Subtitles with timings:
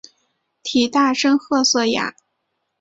[0.63, 2.15] 体大深褐色鸭。